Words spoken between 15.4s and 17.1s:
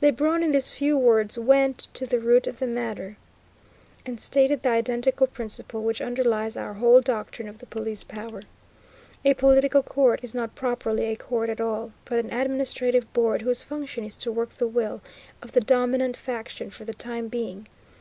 of the dominant faction for the